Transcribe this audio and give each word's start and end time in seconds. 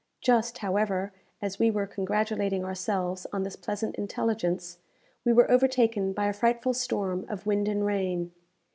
Just, 0.19 0.57
however, 0.57 1.13
as 1.43 1.59
we 1.59 1.69
were 1.69 1.85
congratulating 1.85 2.65
ourselves 2.65 3.27
on 3.31 3.43
this 3.43 3.55
pleasant 3.55 3.95
intelligence, 3.97 4.79
we 5.23 5.31
were 5.31 5.51
overtaken 5.51 6.11
by 6.11 6.25
a 6.25 6.33
frightful 6.33 6.73
storm 6.73 7.23
of 7.29 7.45
wind 7.45 7.67
and 7.67 7.85
rain. 7.85 8.31